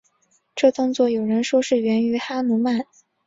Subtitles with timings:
[0.55, 2.87] 这动作有人说是源于哈奴曼。